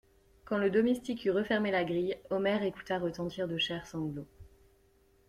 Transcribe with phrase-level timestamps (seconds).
[0.45, 4.25] Quand le domestique eut refermé la grille, Omer écouta retentir de chers sanglots.